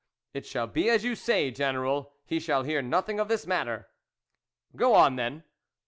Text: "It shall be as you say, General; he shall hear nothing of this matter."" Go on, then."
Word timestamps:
"It 0.33 0.47
shall 0.47 0.65
be 0.65 0.89
as 0.89 1.03
you 1.03 1.13
say, 1.13 1.51
General; 1.51 2.11
he 2.25 2.39
shall 2.39 2.63
hear 2.63 2.81
nothing 2.81 3.19
of 3.19 3.27
this 3.27 3.45
matter."" 3.45 3.87
Go 4.75 4.95
on, 4.95 5.15
then." 5.15 5.43